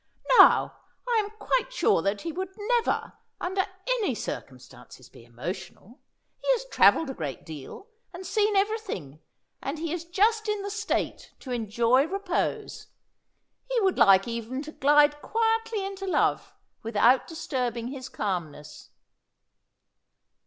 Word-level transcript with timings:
"Now, 0.39 0.79
I 1.07 1.19
am 1.23 1.29
quite 1.37 1.71
sure 1.71 2.01
that 2.01 2.21
he 2.21 2.31
would 2.31 2.55
never, 2.57 3.13
under 3.39 3.63
any 3.87 4.15
circumstances, 4.15 5.09
be 5.09 5.23
emotional. 5.23 5.99
He 6.41 6.51
has 6.53 6.65
travelled 6.69 7.11
a 7.11 7.13
great 7.13 7.45
deal 7.45 7.85
and 8.11 8.25
seen 8.25 8.55
everything, 8.55 9.19
and 9.61 9.77
he 9.77 9.93
is 9.93 10.03
just 10.05 10.49
in 10.49 10.63
the 10.63 10.71
state 10.71 11.35
to 11.41 11.51
enjoy 11.51 12.07
repose. 12.07 12.87
He 13.69 13.79
would 13.81 13.99
like 13.99 14.27
even 14.27 14.63
to 14.63 14.71
glide 14.71 15.21
quietly 15.21 15.85
into 15.85 16.07
love 16.07 16.55
without 16.81 17.27
disturbing 17.27 17.89
his 17.89 18.09
calmness." 18.09 18.89